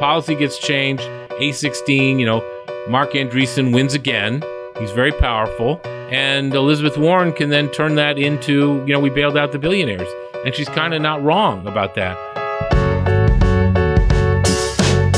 [0.00, 1.02] policy gets changed,
[1.42, 2.42] A16, you know,
[2.88, 4.42] Marc Andreessen wins again.
[4.78, 5.78] He's very powerful.
[5.84, 10.08] And Elizabeth Warren can then turn that into, you know, we bailed out the billionaires.
[10.46, 12.16] And she's kind of not wrong about that.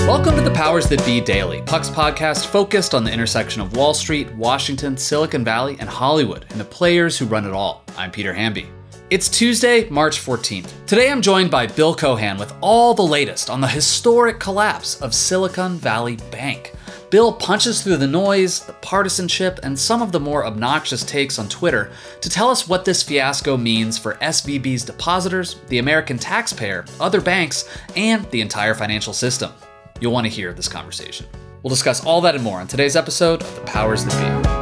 [0.08, 3.94] Welcome to the Powers That Be Daily, Puck's podcast focused on the intersection of Wall
[3.94, 7.84] Street, Washington, Silicon Valley, and Hollywood, and the players who run it all.
[7.96, 8.66] I'm Peter Hamby.
[9.12, 10.86] It's Tuesday, March 14th.
[10.86, 15.14] Today I'm joined by Bill Cohan with all the latest on the historic collapse of
[15.14, 16.72] Silicon Valley Bank.
[17.11, 21.46] Bill punches through the noise, the partisanship, and some of the more obnoxious takes on
[21.50, 27.21] Twitter to tell us what this fiasco means for SVB's depositors, the American taxpayer, other
[27.21, 29.52] banks, and the entire financial system.
[30.00, 31.26] You'll want to hear this conversation.
[31.63, 34.61] We'll discuss all that and more on today's episode of The Powers That Be.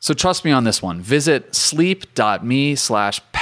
[0.00, 1.02] So trust me on this one.
[1.02, 3.20] Visit sleep.me slash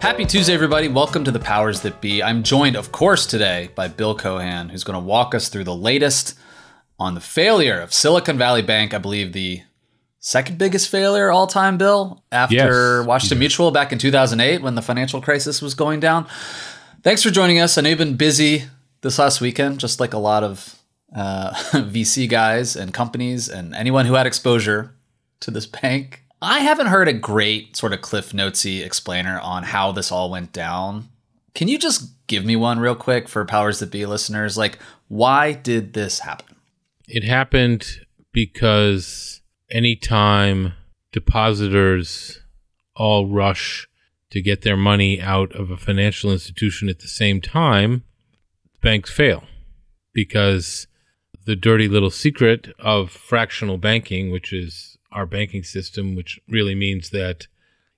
[0.00, 0.88] Happy Tuesday, everybody.
[0.88, 2.22] Welcome to the Powers That Be.
[2.22, 5.76] I'm joined, of course, today by Bill Cohan, who's going to walk us through the
[5.76, 6.38] latest
[6.98, 8.94] on the failure of Silicon Valley Bank.
[8.94, 9.60] I believe the
[10.20, 12.54] second biggest failure all time, Bill, after
[13.00, 13.06] yes.
[13.06, 16.26] Washington Mutual back in 2008 when the financial crisis was going down.
[17.02, 17.76] Thanks for joining us.
[17.76, 18.64] I know you've been busy
[19.02, 20.76] this last weekend, just like a lot of
[21.14, 24.94] uh, VC guys and companies and anyone who had exposure
[25.40, 26.22] to this bank.
[26.42, 30.52] I haven't heard a great sort of Cliff Notesy explainer on how this all went
[30.52, 31.08] down.
[31.54, 34.56] Can you just give me one real quick for powers that be listeners?
[34.56, 36.56] Like, why did this happen?
[37.06, 37.86] It happened
[38.32, 40.72] because anytime
[41.12, 42.40] depositors
[42.96, 43.88] all rush
[44.30, 48.04] to get their money out of a financial institution at the same time,
[48.80, 49.44] banks fail
[50.14, 50.86] because
[51.44, 57.10] the dirty little secret of fractional banking, which is our banking system, which really means
[57.10, 57.46] that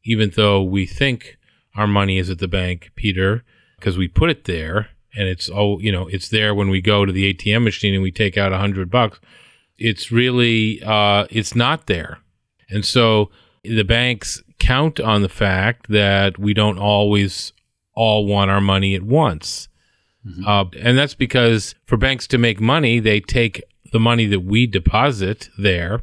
[0.05, 1.37] even though we think
[1.77, 3.45] our money is at the bank, Peter,
[3.77, 7.05] because we put it there and it's oh you know it's there when we go
[7.05, 9.21] to the ATM machine and we take out a hundred bucks,
[9.79, 12.19] it's really uh, it's not there,
[12.69, 13.31] and so
[13.65, 17.53] the banks count on the fact that we don't always
[17.95, 19.69] all want our money at once.
[20.27, 20.47] Mm-hmm.
[20.47, 23.63] Uh, and that's because for banks to make money, they take
[23.93, 26.01] the money that we deposit there,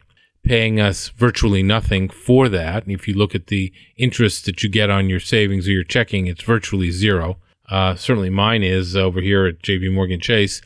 [0.50, 2.82] paying us virtually nothing for that.
[2.82, 5.84] And if you look at the interest that you get on your savings or your
[5.84, 7.38] checking, it's virtually zero.
[7.70, 10.60] Uh, certainly mine is over here at JP Morgan Chase.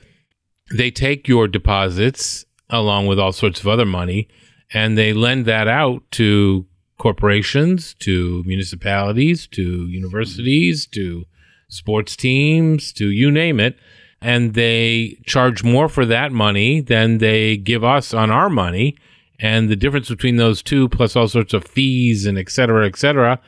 [0.72, 4.30] They take your deposits along with all sorts of other money
[4.74, 6.66] and they lend that out to
[6.98, 11.26] corporations, to municipalities, to universities, to
[11.68, 13.78] sports teams to you name it.
[14.22, 18.96] And they charge more for that money than they give us on our money.
[19.44, 22.96] And the difference between those two, plus all sorts of fees and et cetera, et
[22.96, 23.42] cetera,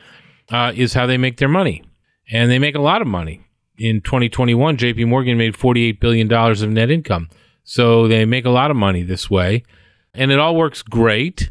[0.50, 1.82] uh, is how they make their money.
[2.30, 3.40] And they make a lot of money.
[3.78, 7.30] in 2021, JP Morgan made $48 billion of net income.
[7.64, 9.64] So they make a lot of money this way.
[10.12, 11.50] And it all works great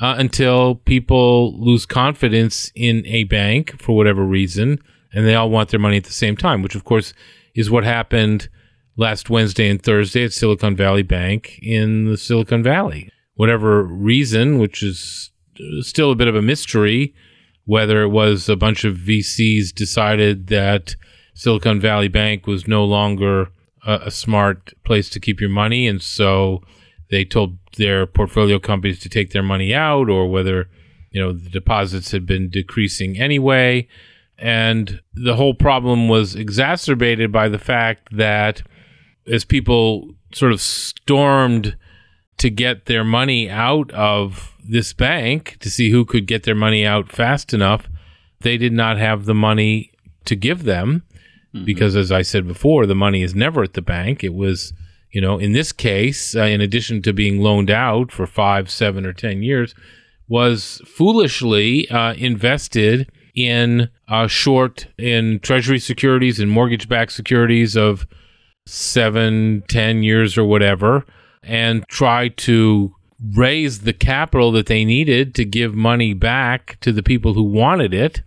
[0.00, 4.78] uh, until people lose confidence in a bank for whatever reason.
[5.12, 7.14] And they all want their money at the same time, which, of course,
[7.54, 8.50] is what happened
[8.96, 13.10] last Wednesday and Thursday at Silicon Valley Bank in the Silicon Valley.
[13.36, 17.14] Whatever reason, which is uh, still a bit of a mystery,
[17.64, 20.96] whether it was a bunch of VCs decided that
[21.34, 23.48] Silicon Valley Bank was no longer
[23.86, 26.62] a, a smart place to keep your money, and so
[27.10, 30.68] they told their portfolio companies to take their money out, or whether
[31.10, 33.86] you know the deposits had been decreasing anyway.
[34.38, 38.62] And the whole problem was exacerbated by the fact that
[39.26, 41.76] as people sort of stormed
[42.38, 46.84] to get their money out of this bank to see who could get their money
[46.84, 47.88] out fast enough,
[48.40, 49.92] they did not have the money
[50.24, 51.02] to give them
[51.54, 51.64] mm-hmm.
[51.64, 54.22] because, as I said before, the money is never at the bank.
[54.22, 54.72] It was,
[55.10, 59.06] you know, in this case, uh, in addition to being loaned out for five, seven,
[59.06, 59.74] or 10 years,
[60.28, 68.06] was foolishly uh, invested in uh, short in treasury securities and mortgage backed securities of
[68.66, 71.04] seven, ten years or whatever,
[71.46, 72.94] and try to
[73.34, 77.94] raise the capital that they needed to give money back to the people who wanted
[77.94, 78.20] it.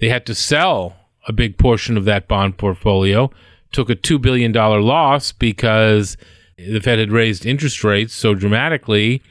[0.00, 0.96] They had to sell
[1.28, 3.30] a big portion of that bond portfolio,
[3.72, 6.16] took a $2 billion loss because
[6.56, 9.22] the Fed had raised interest rates so dramatically.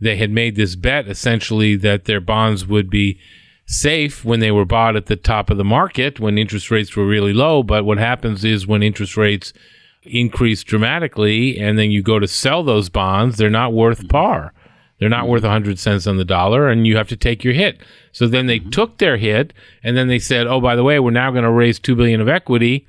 [0.00, 3.18] They had made this bet essentially that their bonds would be
[3.66, 7.06] safe when they were bought at the top of the market when interest rates were
[7.06, 7.62] really low.
[7.62, 9.52] But what happens is when interest rates
[10.04, 14.08] increase dramatically and then you go to sell those bonds, they're not worth mm-hmm.
[14.08, 14.52] par.
[14.98, 17.80] They're not worth 100 cents on the dollar and you have to take your hit.
[18.12, 18.70] So then they mm-hmm.
[18.70, 19.52] took their hit
[19.82, 22.20] and then they said, "Oh, by the way, we're now going to raise 2 billion
[22.20, 22.86] of equity."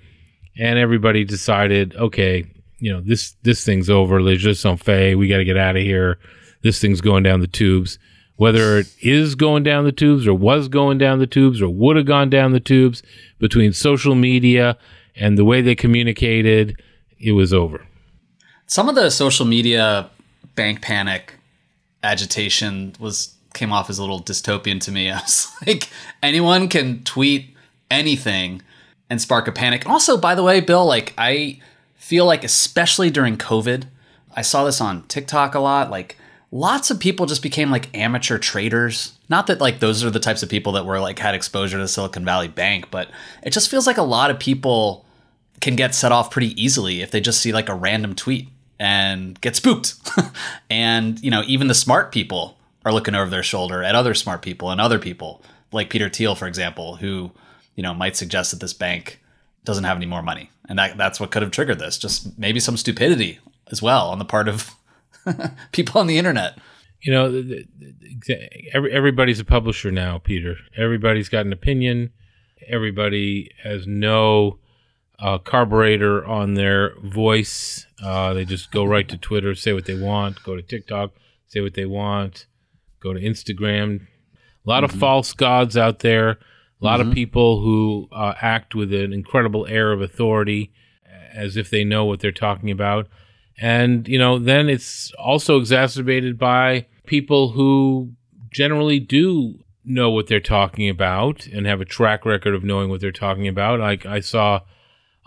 [0.60, 2.46] And everybody decided, "Okay,
[2.78, 4.22] you know, this this thing's over.
[4.22, 5.18] Les jeux sont faits.
[5.18, 6.20] We got to get out of here.
[6.62, 7.98] This thing's going down the tubes."
[8.36, 11.96] Whether it is going down the tubes or was going down the tubes or would
[11.96, 13.04] have gone down the tubes
[13.40, 14.76] between social media
[15.16, 16.82] and the way they communicated,
[17.24, 17.86] it was over.
[18.68, 20.10] Some of the social media
[20.56, 21.34] bank panic
[22.04, 25.10] agitation was came off as a little dystopian to me.
[25.12, 25.90] I was like,
[26.22, 27.56] anyone can tweet
[27.90, 28.62] anything
[29.10, 29.88] and spark a panic.
[29.88, 31.60] Also, by the way, Bill, like I
[31.96, 33.86] feel like especially during COVID,
[34.36, 36.18] I saw this on TikTok a lot, like
[36.52, 39.18] lots of people just became like amateur traders.
[39.30, 41.88] Not that like those are the types of people that were like had exposure to
[41.88, 43.10] Silicon Valley Bank, but
[43.44, 45.03] it just feels like a lot of people
[45.64, 48.50] can get set off pretty easily if they just see like a random tweet
[48.80, 49.96] and get spooked.
[50.70, 54.42] and, you know, even the smart people are looking over their shoulder at other smart
[54.42, 57.32] people and other people, like Peter Thiel, for example, who,
[57.76, 59.22] you know, might suggest that this bank
[59.64, 60.52] doesn't have any more money.
[60.68, 61.98] And that, that's what could have triggered this.
[61.98, 63.40] Just maybe some stupidity
[63.72, 64.76] as well on the part of
[65.72, 66.58] people on the internet.
[67.00, 67.26] You know,
[68.74, 70.58] every, everybody's a publisher now, Peter.
[70.76, 72.12] Everybody's got an opinion.
[72.68, 74.60] Everybody has no
[75.24, 77.88] uh, carburetor on their voice.
[78.04, 81.12] Uh, they just go right to Twitter, say what they want, go to TikTok,
[81.48, 82.46] say what they want,
[83.00, 84.02] go to Instagram.
[84.66, 84.94] A lot mm-hmm.
[84.94, 86.38] of false gods out there, a
[86.82, 87.10] lot mm-hmm.
[87.10, 90.74] of people who uh, act with an incredible air of authority
[91.34, 93.08] as if they know what they're talking about.
[93.58, 98.12] And, you know, then it's also exacerbated by people who
[98.52, 103.00] generally do know what they're talking about and have a track record of knowing what
[103.00, 103.80] they're talking about.
[103.80, 104.62] Like I saw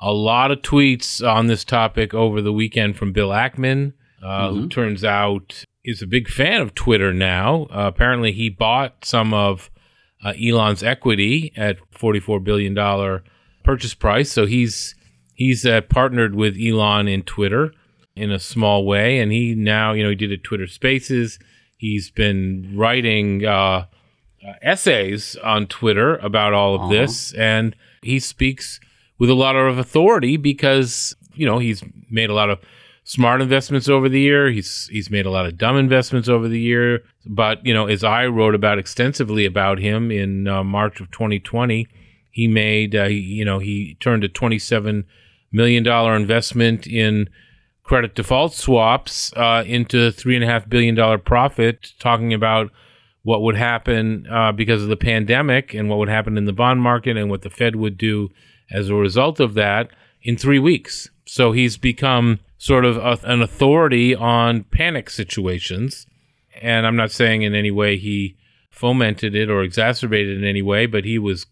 [0.00, 4.60] a lot of tweets on this topic over the weekend from Bill Ackman, uh, mm-hmm.
[4.60, 7.64] who turns out is a big fan of Twitter now.
[7.64, 9.70] Uh, apparently, he bought some of
[10.24, 12.74] uh, Elon's equity at $44 billion
[13.62, 14.30] purchase price.
[14.30, 14.94] So he's
[15.34, 17.72] he's uh, partnered with Elon in Twitter
[18.14, 19.18] in a small way.
[19.20, 21.38] And he now, you know, he did a Twitter Spaces.
[21.76, 23.86] He's been writing uh,
[24.46, 26.90] uh, essays on Twitter about all of uh-huh.
[26.90, 27.32] this.
[27.34, 28.80] And he speaks
[29.18, 32.58] with a lot of authority because you know he's made a lot of
[33.04, 34.50] smart investments over the year.
[34.50, 37.02] He's he's made a lot of dumb investments over the year.
[37.24, 41.86] But you know, as I wrote about extensively about him in uh, March of 2020,
[42.30, 45.04] he made uh, you know he turned a 27
[45.52, 47.28] million dollar investment in
[47.82, 52.70] credit default swaps uh, into three and a half billion dollar profit, talking about
[53.22, 56.80] what would happen uh, because of the pandemic and what would happen in the bond
[56.80, 58.28] market and what the Fed would do
[58.70, 59.90] as a result of that
[60.22, 61.10] in three weeks.
[61.24, 66.06] So he's become sort of a, an authority on panic situations.
[66.60, 68.36] And I'm not saying in any way he
[68.70, 71.46] fomented it or exacerbated it in any way, but he was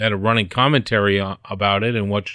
[0.00, 2.30] had a running commentary about it and what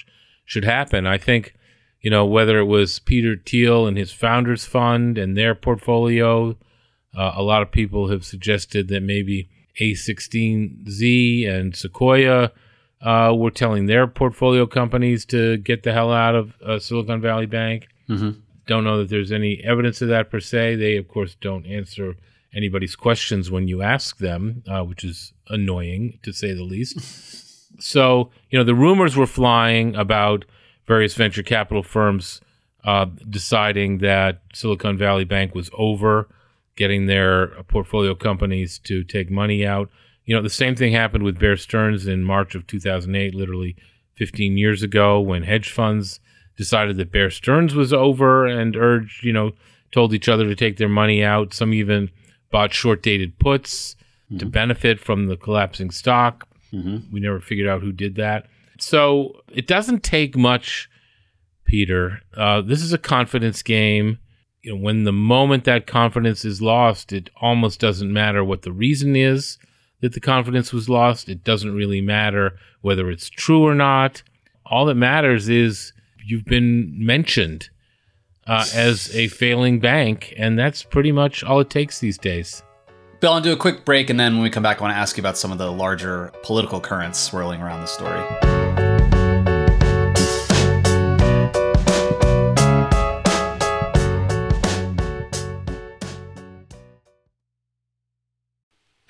[0.45, 1.07] should happen.
[1.07, 1.55] I think,
[2.01, 6.57] you know, whether it was Peter Thiel and his founders fund and their portfolio,
[7.17, 9.49] uh, a lot of people have suggested that maybe
[9.79, 12.51] A16Z and Sequoia
[13.03, 17.45] uh, were telling their portfolio companies to get the hell out of uh, Silicon Valley
[17.45, 17.87] Bank.
[18.09, 18.39] Mm-hmm.
[18.65, 20.75] Don't know that there's any evidence of that per se.
[20.75, 22.15] They, of course, don't answer
[22.55, 26.97] anybody's questions when you ask them, uh, which is annoying to say the least.
[27.81, 30.45] so, you know, the rumors were flying about
[30.85, 32.39] various venture capital firms
[32.85, 36.29] uh, deciding that Silicon Valley Bank was over,
[36.75, 39.89] getting their portfolio companies to take money out.
[40.25, 43.75] You know, the same thing happened with Bear Stearns in March of 2008, literally
[44.15, 46.19] 15 years ago, when hedge funds
[46.55, 49.51] decided that Bear Stearns was over and urged, you know,
[49.91, 51.53] told each other to take their money out.
[51.53, 52.09] Some even
[52.51, 54.37] bought short dated puts mm-hmm.
[54.37, 56.47] to benefit from the collapsing stock.
[56.71, 57.13] Mm-hmm.
[57.13, 58.47] We never figured out who did that.
[58.79, 60.89] So it doesn't take much,
[61.65, 62.21] Peter.
[62.35, 64.19] Uh, this is a confidence game.
[64.61, 68.71] You know, when the moment that confidence is lost, it almost doesn't matter what the
[68.71, 69.57] reason is
[70.03, 71.29] that the confidence was lost.
[71.29, 74.21] It doesn't really matter whether it's true or not.
[74.65, 75.93] All that matters is
[76.25, 77.69] you've been mentioned
[78.45, 82.63] uh, as a failing bank, and that's pretty much all it takes these days.
[83.21, 84.97] Bill, I'll do a quick break, and then when we come back, I want to
[84.97, 88.62] ask you about some of the larger political currents swirling around the story.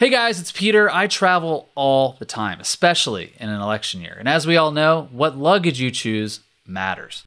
[0.03, 0.91] Hey guys, it's Peter.
[0.91, 4.17] I travel all the time, especially in an election year.
[4.19, 7.25] And as we all know, what luggage you choose matters.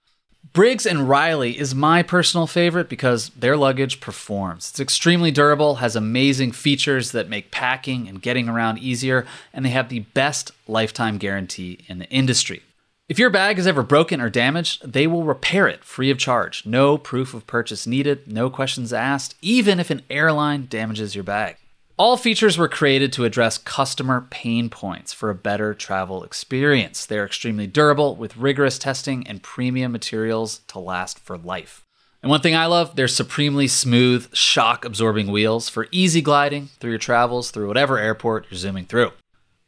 [0.53, 4.69] Briggs and Riley is my personal favorite because their luggage performs.
[4.69, 9.71] It's extremely durable, has amazing features that make packing and getting around easier, and they
[9.71, 12.61] have the best lifetime guarantee in the industry.
[13.09, 16.67] If your bag is ever broken or damaged, they will repair it free of charge.
[16.67, 21.57] No proof of purchase needed, no questions asked, even if an airline damages your bag.
[21.99, 27.07] All features were created to address customer pain points for a better travel experience.
[27.07, 31.87] They're extremely durable with rigorous testing and premium materials to last for life.
[32.23, 36.91] And one thing I love, they're supremely smooth, shock absorbing wheels for easy gliding through
[36.91, 39.13] your travels through whatever airport you're zooming through.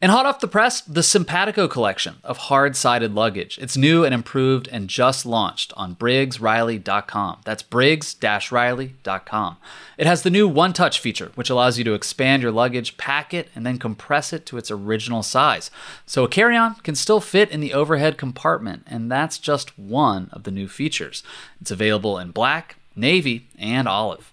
[0.01, 3.59] And hot off the press, the Sympatico collection of hard sided luggage.
[3.61, 7.41] It's new and improved and just launched on BriggsRiley.com.
[7.45, 8.17] That's Briggs
[8.53, 9.57] Riley.com.
[9.97, 13.35] It has the new One Touch feature, which allows you to expand your luggage, pack
[13.35, 15.69] it, and then compress it to its original size.
[16.07, 20.31] So a carry on can still fit in the overhead compartment, and that's just one
[20.33, 21.25] of the new features.
[21.61, 24.33] It's available in black, navy, and olive.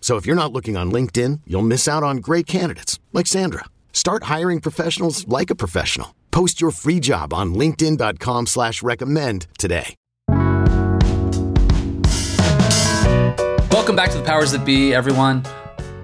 [0.00, 3.66] So if you're not looking on LinkedIn, you'll miss out on great candidates like Sandra.
[3.92, 6.14] Start hiring professionals like a professional.
[6.30, 9.94] Post your free job on LinkedIn.com slash recommend today.
[13.70, 15.44] Welcome back to the powers that be, everyone.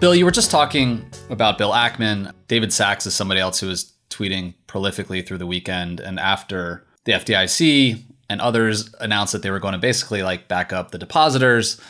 [0.01, 2.33] Bill, you were just talking about Bill Ackman.
[2.49, 6.01] David Sacks is somebody else who was tweeting prolifically through the weekend.
[6.01, 10.73] And after the FDIC and others announced that they were going to basically like back
[10.73, 11.81] up the depositors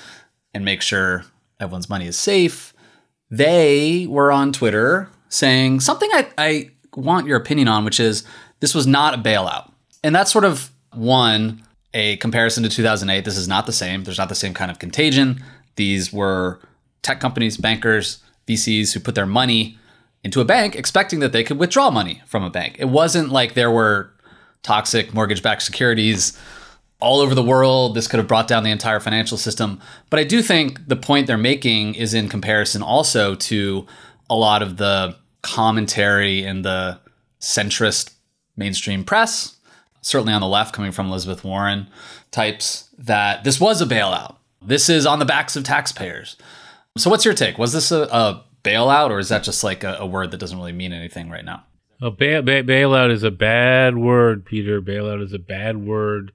[0.52, 1.24] and make sure
[1.60, 2.74] everyone's money is safe.
[3.30, 8.24] They were on Twitter saying something I, I want your opinion on, which is
[8.60, 9.70] this was not a bailout.
[10.02, 13.24] And that's sort of one, a comparison to 2008.
[13.24, 14.04] This is not the same.
[14.04, 15.42] There's not the same kind of contagion.
[15.76, 16.60] These were
[17.02, 19.78] tech companies, bankers, VCs who put their money
[20.22, 22.76] into a bank expecting that they could withdraw money from a bank.
[22.78, 24.10] It wasn't like there were
[24.62, 26.38] toxic mortgage backed securities
[27.04, 27.94] all over the world.
[27.94, 29.80] This could have brought down the entire financial system.
[30.10, 33.86] But I do think the point they're making is in comparison also to
[34.30, 36.98] a lot of the commentary in the
[37.40, 38.14] centrist
[38.56, 39.56] mainstream press,
[40.00, 41.88] certainly on the left, coming from Elizabeth Warren
[42.30, 44.36] types, that this was a bailout.
[44.62, 46.36] This is on the backs of taxpayers.
[46.96, 47.58] So, what's your take?
[47.58, 50.56] Was this a, a bailout, or is that just like a, a, word that doesn't
[50.56, 51.64] really mean anything right now?
[52.00, 54.80] A bail, bailout is a bad word, Peter.
[54.80, 56.32] Bailout is a bad word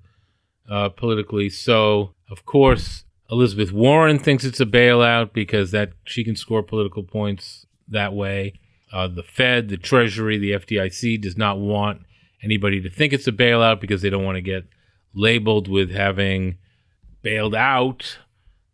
[0.70, 1.50] uh, politically.
[1.50, 7.04] So, of course, Elizabeth Warren thinks it's a bailout because that she can score political
[7.04, 8.54] points that way.
[8.92, 12.02] Uh, the Fed, the Treasury, the FDIC does not want
[12.44, 14.66] anybody to think it's a bailout because they don't want to get
[15.14, 16.58] labeled with having
[17.22, 18.18] bailed out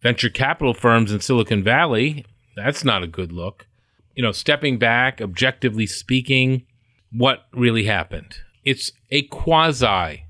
[0.01, 2.25] venture capital firms in Silicon Valley.
[2.55, 3.67] That's not a good look.
[4.15, 6.65] You know, stepping back, objectively speaking,
[7.11, 8.37] what really happened?
[8.63, 10.25] It's a quasi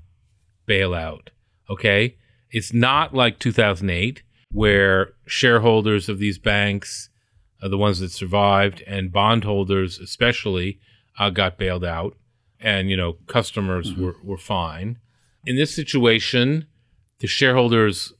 [0.66, 1.28] bailout,
[1.68, 2.16] okay?
[2.50, 7.10] It's not like 2008 where shareholders of these banks,
[7.62, 10.78] uh, the ones that survived, and bondholders especially,
[11.18, 12.16] uh, got bailed out,
[12.60, 14.04] and you know customers mm-hmm.
[14.04, 14.98] were were fine.
[15.44, 16.66] In this situation,
[17.20, 18.12] the shareholders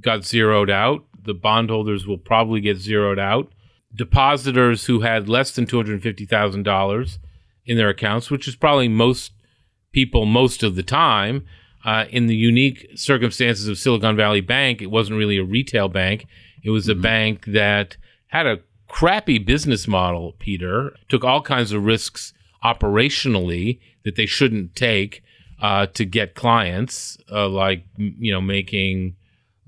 [0.00, 1.04] got zeroed out.
[1.22, 3.52] The bondholders will probably get zeroed out.
[3.94, 7.18] Depositors who had less than two hundred fifty thousand dollars
[7.64, 9.32] in their accounts, which is probably most
[9.92, 11.44] people most of the time,
[11.84, 16.26] uh, in the unique circumstances of Silicon Valley Bank, it wasn't really a retail bank.
[16.62, 17.02] It was a mm-hmm.
[17.02, 17.96] bank that
[18.28, 22.32] had a crappy business model, Peter, took all kinds of risks
[22.64, 25.22] operationally that they shouldn't take
[25.60, 29.16] uh, to get clients, uh, like, you know, making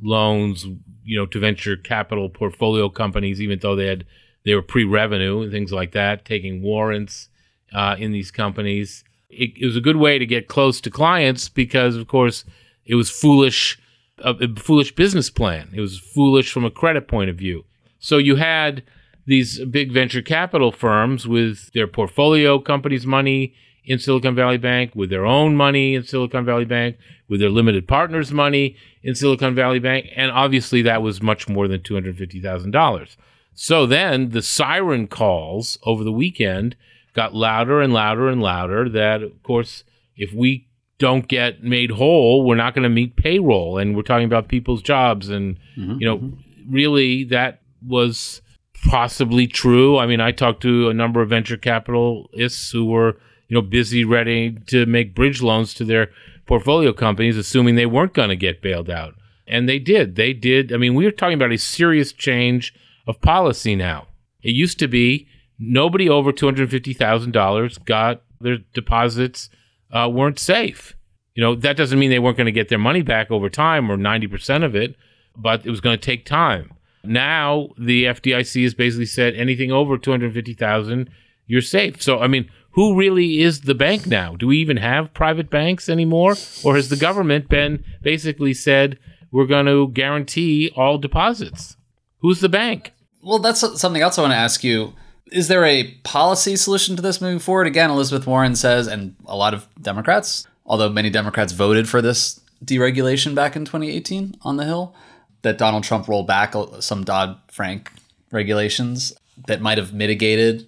[0.02, 0.66] loans,
[1.04, 4.04] you know, to venture capital portfolio companies, even though they had,
[4.44, 7.28] they were pre-revenue and things like that, taking warrants
[7.72, 9.04] uh, in these companies
[9.36, 12.44] it, it, was a good way to get close to clients because, of course,
[12.86, 13.78] it was foolish,
[14.18, 15.70] a, a foolish business plan.
[15.74, 17.64] It was foolish from a credit point of view.
[17.98, 18.82] So you had
[19.26, 25.10] these big venture capital firms with their portfolio companies' money in Silicon Valley Bank, with
[25.10, 26.96] their own money in Silicon Valley Bank,
[27.28, 31.68] with their limited partners' money in Silicon Valley Bank, and obviously that was much more
[31.68, 33.16] than two hundred fifty thousand dollars.
[33.54, 36.76] So then the siren calls over the weekend
[37.14, 39.84] got louder and louder and louder that, of course,
[40.16, 40.68] if we
[40.98, 43.78] don't get made whole, we're not going to meet payroll.
[43.78, 45.28] And we're talking about people's jobs.
[45.28, 46.72] And, mm-hmm, you know, mm-hmm.
[46.72, 48.42] really that was
[48.88, 49.98] possibly true.
[49.98, 53.16] I mean, I talked to a number of venture capitalists who were,
[53.48, 56.10] you know, busy ready to make bridge loans to their
[56.46, 59.14] portfolio companies, assuming they weren't going to get bailed out.
[59.46, 60.16] And they did.
[60.16, 60.72] They did.
[60.72, 62.74] I mean, we are talking about a serious change
[63.06, 64.06] of policy now.
[64.42, 65.26] It used to be
[65.58, 69.48] nobody over $250,000 got their deposits
[69.92, 70.94] uh, weren't safe.
[71.34, 73.90] You know, that doesn't mean they weren't going to get their money back over time
[73.90, 74.96] or 90% of it,
[75.36, 76.72] but it was going to take time.
[77.02, 81.10] Now the FDIC has basically said anything over 250,000
[81.46, 82.02] you're safe.
[82.02, 84.36] So I mean, who really is the bank now?
[84.36, 88.98] Do we even have private banks anymore or has the government been basically said
[89.30, 91.76] we're going to guarantee all deposits?
[92.20, 92.92] Who's the bank?
[93.22, 94.94] Well, that's something else I want to ask you
[95.32, 97.66] is there a policy solution to this moving forward?
[97.66, 102.40] Again, Elizabeth Warren says, and a lot of Democrats, although many Democrats voted for this
[102.64, 104.94] deregulation back in 2018 on the Hill,
[105.42, 107.90] that Donald Trump rolled back some Dodd Frank
[108.30, 109.12] regulations
[109.46, 110.66] that might have mitigated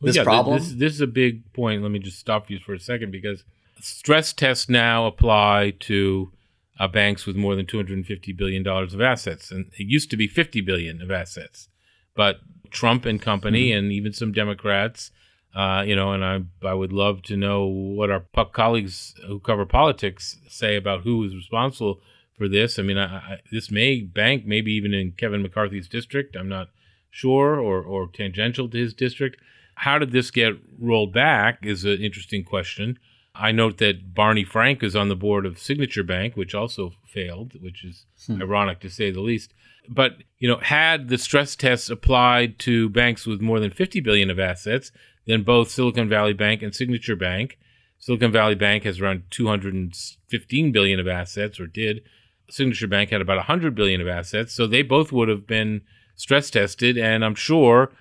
[0.00, 0.58] this yeah, problem.
[0.58, 1.82] This, this is a big point.
[1.82, 3.44] Let me just stop you for a second because
[3.80, 6.30] stress tests now apply to
[6.78, 10.26] uh, banks with more than 250 billion dollars of assets, and it used to be
[10.26, 11.68] 50 billion of assets,
[12.14, 13.78] but Trump and company, mm-hmm.
[13.78, 15.10] and even some Democrats.
[15.54, 19.64] Uh, you know, and I I would love to know what our colleagues who cover
[19.64, 22.00] politics say about who is responsible
[22.36, 22.78] for this.
[22.78, 26.34] I mean, I, I, this may bank maybe even in Kevin McCarthy's district.
[26.34, 26.70] I'm not
[27.10, 29.40] sure, or or tangential to his district.
[29.76, 32.98] How did this get rolled back is an interesting question.
[33.34, 37.60] I note that Barney Frank is on the board of Signature Bank, which also failed,
[37.60, 38.40] which is hmm.
[38.40, 39.52] ironic to say the least.
[39.88, 44.30] But you know, had the stress tests applied to banks with more than 50 billion
[44.30, 44.92] of assets,
[45.26, 47.58] then both Silicon Valley Bank and Signature Bank,
[48.04, 52.02] Silicon Valley Bank has around 215 billion of assets, or did.
[52.50, 55.80] Signature Bank had about 100 billion of assets, so they both would have been
[56.14, 56.98] stress tested.
[56.98, 57.92] And I'm sure,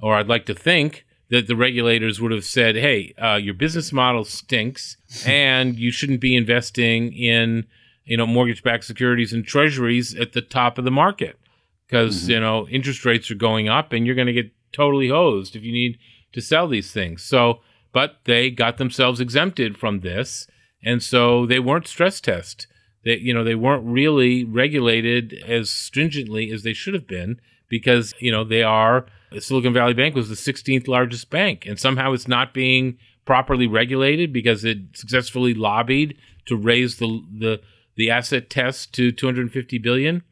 [0.00, 3.92] or I'd like to think, that the regulators would have said, "Hey, uh, your business
[3.92, 7.66] model stinks, and you shouldn't be investing in."
[8.04, 11.38] You know mortgage-backed securities and treasuries at the top of the market.
[11.86, 12.30] Because mm-hmm.
[12.30, 15.62] you know interest rates are going up and you're going to get totally hosed if
[15.62, 15.98] you need
[16.32, 17.22] to sell these things.
[17.22, 17.60] So
[17.92, 20.48] but they got themselves exempted from this
[20.84, 22.66] and so they weren't stress test.
[23.04, 28.14] They you know they weren't really regulated as stringently as they should have been because
[28.18, 29.06] you know they are
[29.38, 34.32] Silicon Valley Bank was the 16th largest bank and somehow it's not being properly regulated
[34.32, 37.60] because it successfully lobbied to raise the the
[37.96, 40.22] the asset test to 250 billion.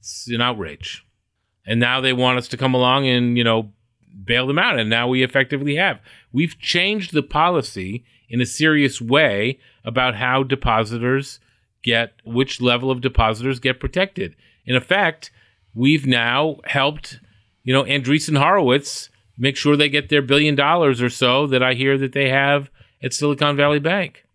[0.00, 1.04] It's an outrage.
[1.66, 3.72] And now they want us to come along and, you know,
[4.24, 4.78] bail them out.
[4.78, 6.00] And now we effectively have.
[6.32, 11.40] We've changed the policy in a serious way about how depositors
[11.82, 14.34] get, which level of depositors get protected.
[14.64, 15.30] In effect,
[15.74, 17.20] we've now helped,
[17.62, 21.74] you know, Andreessen Horowitz make sure they get their billion dollars or so that I
[21.74, 22.70] hear that they have
[23.02, 24.25] at Silicon Valley Bank.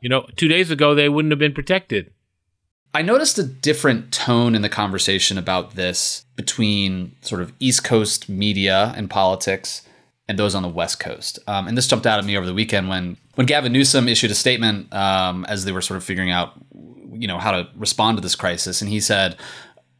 [0.00, 2.12] You know, two days ago they wouldn't have been protected.
[2.92, 8.28] I noticed a different tone in the conversation about this between sort of East Coast
[8.28, 9.82] media and politics
[10.26, 11.38] and those on the West Coast.
[11.46, 14.30] Um, and this jumped out at me over the weekend when when Gavin Newsom issued
[14.30, 16.52] a statement um, as they were sort of figuring out,
[17.12, 19.36] you know, how to respond to this crisis, and he said,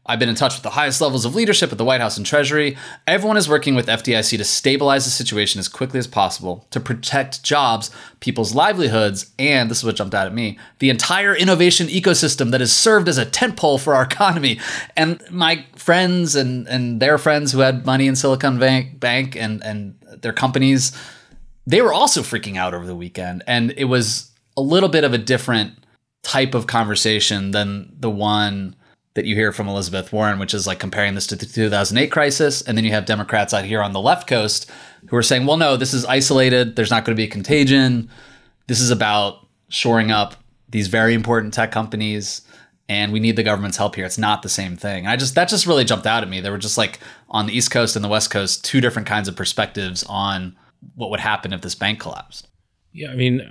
[0.05, 2.25] I've been in touch with the highest levels of leadership at the White House and
[2.25, 2.75] Treasury.
[3.05, 7.43] Everyone is working with FDIC to stabilize the situation as quickly as possible, to protect
[7.43, 12.49] jobs, people's livelihoods, and this is what jumped out at me the entire innovation ecosystem
[12.49, 14.59] that has served as a tentpole for our economy.
[14.97, 19.63] And my friends and, and their friends who had money in Silicon Bank, Bank and,
[19.63, 20.97] and their companies,
[21.67, 23.43] they were also freaking out over the weekend.
[23.45, 25.73] And it was a little bit of a different
[26.23, 28.75] type of conversation than the one
[29.13, 32.61] that you hear from Elizabeth Warren, which is like comparing this to the 2008 crisis.
[32.61, 34.69] And then you have Democrats out here on the left coast
[35.09, 36.75] who are saying, well, no, this is isolated.
[36.75, 38.09] There's not going to be a contagion.
[38.67, 40.35] This is about shoring up
[40.69, 42.41] these very important tech companies.
[42.87, 44.05] And we need the government's help here.
[44.05, 45.07] It's not the same thing.
[45.07, 46.39] I just, that just really jumped out at me.
[46.39, 49.27] There were just like on the East Coast and the West Coast, two different kinds
[49.27, 50.57] of perspectives on
[50.95, 52.47] what would happen if this bank collapsed.
[52.93, 53.11] Yeah.
[53.11, 53.49] I mean,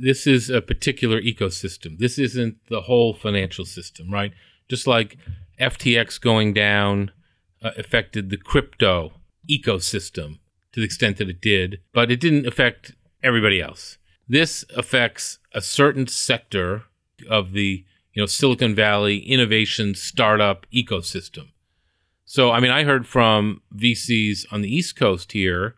[0.00, 1.98] this is a particular ecosystem.
[1.98, 4.32] This isn't the whole financial system, right?
[4.70, 5.18] Just like
[5.60, 7.10] FTX going down
[7.62, 9.12] uh, affected the crypto
[9.50, 10.38] ecosystem
[10.72, 13.98] to the extent that it did, but it didn't affect everybody else.
[14.28, 16.84] This affects a certain sector
[17.28, 21.48] of the you know Silicon Valley innovation startup ecosystem.
[22.24, 25.74] So I mean I heard from VCs on the East Coast here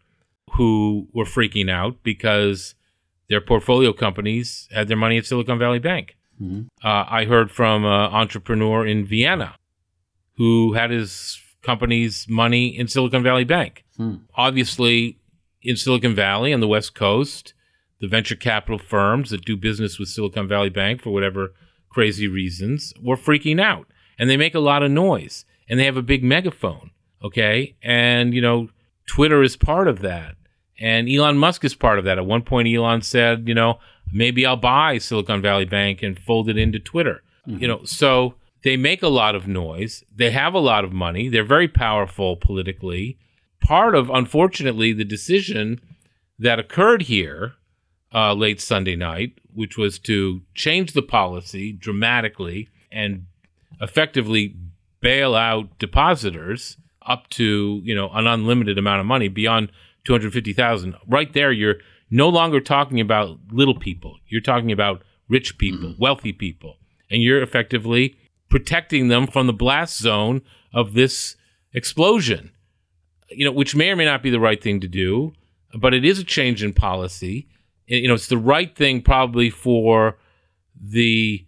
[0.52, 2.74] who were freaking out because
[3.30, 6.16] their portfolio companies had their money at Silicon Valley Bank.
[6.42, 6.86] Mm-hmm.
[6.86, 9.54] Uh, I heard from an entrepreneur in Vienna
[10.36, 13.84] who had his company's money in Silicon Valley Bank.
[13.96, 14.16] Hmm.
[14.34, 15.18] Obviously,
[15.62, 17.54] in Silicon Valley on the West Coast,
[18.00, 21.52] the venture capital firms that do business with Silicon Valley Bank for whatever
[21.88, 23.86] crazy reasons were freaking out.
[24.18, 26.90] And they make a lot of noise and they have a big megaphone.
[27.22, 27.76] Okay.
[27.82, 28.70] And, you know,
[29.06, 30.34] Twitter is part of that.
[30.82, 32.18] And Elon Musk is part of that.
[32.18, 33.78] At one point, Elon said, you know,
[34.12, 37.22] maybe I'll buy Silicon Valley Bank and fold it into Twitter.
[37.46, 37.62] Mm-hmm.
[37.62, 40.02] You know, so they make a lot of noise.
[40.14, 41.28] They have a lot of money.
[41.28, 43.16] They're very powerful politically.
[43.60, 45.80] Part of, unfortunately, the decision
[46.40, 47.52] that occurred here
[48.12, 53.26] uh, late Sunday night, which was to change the policy dramatically and
[53.80, 54.56] effectively
[55.00, 59.70] bail out depositors up to you know an unlimited amount of money beyond
[60.04, 60.94] 250,000.
[61.06, 61.76] Right there, you're
[62.10, 64.18] no longer talking about little people.
[64.28, 66.02] You're talking about rich people, mm-hmm.
[66.02, 66.76] wealthy people,
[67.10, 68.16] and you're effectively
[68.50, 70.42] protecting them from the blast zone
[70.74, 71.36] of this
[71.72, 72.52] explosion.
[73.30, 75.32] You know, which may or may not be the right thing to do,
[75.78, 77.48] but it is a change in policy.
[77.86, 80.18] You know, it's the right thing probably for
[80.78, 81.46] the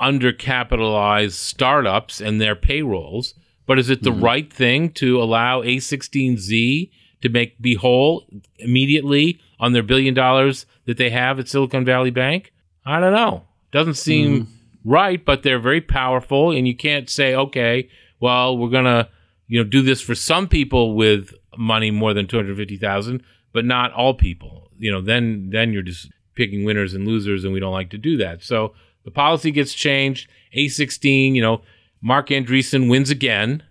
[0.00, 3.34] undercapitalized startups and their payrolls,
[3.66, 4.24] but is it the mm-hmm.
[4.24, 6.90] right thing to allow A16Z
[7.22, 8.24] to make be whole
[8.58, 12.52] immediately on their billion dollars that they have at Silicon Valley Bank?
[12.84, 13.44] I don't know.
[13.70, 14.46] Doesn't seem mm.
[14.84, 17.88] right, but they're very powerful, and you can't say, okay,
[18.20, 19.08] well, we're gonna,
[19.48, 23.22] you know, do this for some people with money more than two hundred fifty thousand,
[23.52, 24.70] but not all people.
[24.78, 27.98] You know, then then you're just picking winners and losers, and we don't like to
[27.98, 28.42] do that.
[28.42, 30.28] So the policy gets changed.
[30.54, 31.62] A sixteen, you know,
[32.00, 33.62] Marc Andreessen wins again.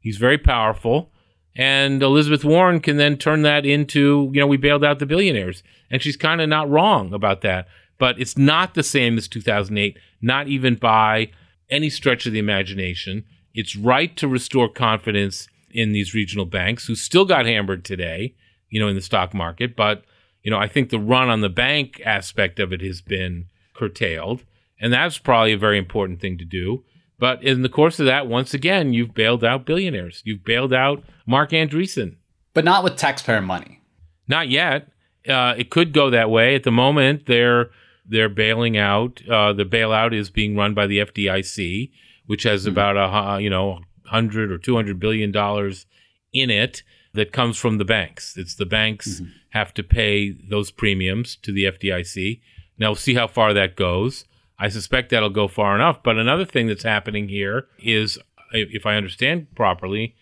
[0.00, 1.10] He's very powerful.
[1.56, 5.62] And Elizabeth Warren can then turn that into, you know, we bailed out the billionaires.
[5.90, 7.68] And she's kind of not wrong about that.
[7.98, 11.30] But it's not the same as 2008, not even by
[11.70, 13.24] any stretch of the imagination.
[13.54, 18.34] It's right to restore confidence in these regional banks who still got hammered today,
[18.68, 19.76] you know, in the stock market.
[19.76, 20.04] But,
[20.42, 24.42] you know, I think the run on the bank aspect of it has been curtailed.
[24.80, 26.84] And that's probably a very important thing to do.
[27.18, 30.22] But in the course of that, once again, you've bailed out billionaires.
[30.24, 32.16] You've bailed out Marc Andreessen.
[32.52, 33.80] But not with taxpayer money.
[34.28, 34.88] Not yet.
[35.28, 36.54] Uh, it could go that way.
[36.54, 37.70] At the moment, they're
[38.06, 39.22] they're bailing out.
[39.28, 41.90] Uh, the bailout is being run by the FDIC,
[42.26, 42.70] which has mm-hmm.
[42.70, 45.86] about a you know hundred or two hundred billion dollars
[46.32, 46.82] in it
[47.14, 48.36] that comes from the banks.
[48.36, 49.30] It's the banks mm-hmm.
[49.50, 52.40] have to pay those premiums to the FDIC.
[52.78, 54.24] Now we'll see how far that goes.
[54.58, 56.02] I suspect that'll go far enough.
[56.02, 58.18] But another thing that's happening here is,
[58.52, 60.14] if I understand properly,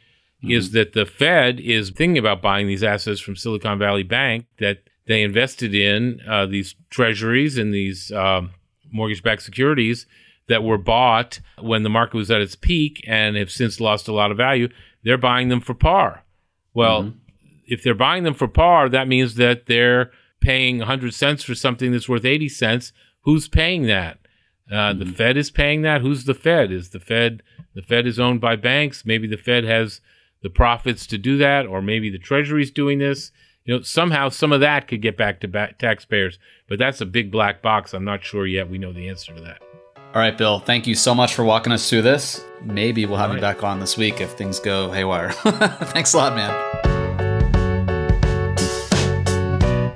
[0.43, 0.53] mm-hmm.
[0.53, 4.85] is that the Fed is thinking about buying these assets from Silicon Valley Bank that
[5.07, 8.51] they invested in uh, these treasuries and these um,
[8.91, 10.07] mortgage-backed securities
[10.49, 14.13] that were bought when the market was at its peak and have since lost a
[14.13, 14.69] lot of value.
[15.03, 16.25] They're buying them for par.
[16.75, 17.19] Well, mm-hmm.
[17.67, 21.93] if they're buying them for par, that means that they're paying 100 cents for something
[21.93, 22.93] that's worth 80 cents.
[23.23, 24.19] Who's paying that?
[24.73, 26.01] Uh, The Fed is paying that.
[26.01, 26.73] Who's the Fed?
[26.73, 27.43] Is the Fed
[27.75, 29.05] the Fed is owned by banks?
[29.07, 30.01] Maybe the Fed has
[30.43, 33.31] the profits to do that, or maybe the Treasury's doing this.
[33.65, 37.07] You know, somehow some of that could get back to ba- taxpayers, but that's a
[37.07, 37.95] big black box.
[37.95, 38.69] I'm not sure yet.
[38.69, 39.63] We know the answer to that.
[40.15, 42.45] All right, Bill, thank you so much for walking us through this.
[42.63, 43.55] Maybe we'll have All you right.
[43.55, 45.31] back on this week if things go haywire.
[45.33, 47.02] Thanks a lot, man.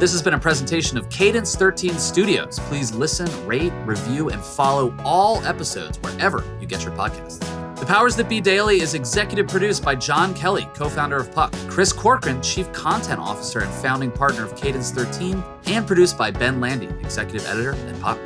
[0.00, 2.58] This has been a presentation of Cadence 13 Studios.
[2.60, 7.40] Please listen, rate, review, and follow all episodes wherever you get your podcasts.
[7.78, 11.52] The Powers That Be Daily is executive produced by John Kelly, co founder of Puck,
[11.68, 16.62] Chris Corcoran, chief content officer and founding partner of Cadence 13, and produced by Ben
[16.62, 18.18] Landy, executive editor at Puck.